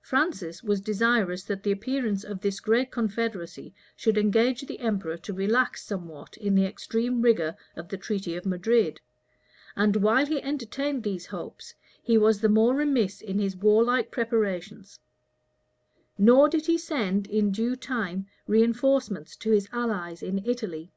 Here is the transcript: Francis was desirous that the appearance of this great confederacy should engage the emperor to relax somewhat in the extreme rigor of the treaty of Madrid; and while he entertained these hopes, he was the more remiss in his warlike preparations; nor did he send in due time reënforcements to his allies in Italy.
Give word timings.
Francis 0.00 0.62
was 0.62 0.80
desirous 0.80 1.44
that 1.44 1.62
the 1.62 1.70
appearance 1.70 2.24
of 2.24 2.40
this 2.40 2.58
great 2.58 2.90
confederacy 2.90 3.74
should 3.94 4.16
engage 4.16 4.62
the 4.62 4.80
emperor 4.80 5.18
to 5.18 5.34
relax 5.34 5.84
somewhat 5.84 6.38
in 6.38 6.54
the 6.54 6.64
extreme 6.64 7.20
rigor 7.20 7.54
of 7.76 7.90
the 7.90 7.98
treaty 7.98 8.34
of 8.34 8.46
Madrid; 8.46 9.02
and 9.76 9.96
while 9.96 10.24
he 10.24 10.42
entertained 10.42 11.02
these 11.02 11.26
hopes, 11.26 11.74
he 12.02 12.16
was 12.16 12.40
the 12.40 12.48
more 12.48 12.74
remiss 12.74 13.20
in 13.20 13.38
his 13.38 13.54
warlike 13.54 14.10
preparations; 14.10 14.98
nor 16.16 16.48
did 16.48 16.64
he 16.64 16.78
send 16.78 17.26
in 17.26 17.52
due 17.52 17.76
time 17.76 18.26
reënforcements 18.48 19.38
to 19.38 19.50
his 19.50 19.68
allies 19.70 20.22
in 20.22 20.42
Italy. 20.46 20.90